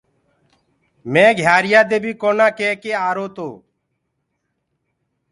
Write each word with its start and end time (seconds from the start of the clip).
مي 1.11 1.25
گھيآريآ 1.39 1.81
دي 1.89 1.97
بي 2.03 2.11
ڪونآ 2.21 2.47
ڪيڪي 2.57 2.91
آرو 3.07 3.25
تو 3.35 3.49